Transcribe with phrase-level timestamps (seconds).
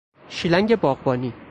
[0.29, 1.33] شیلنگ باغبانی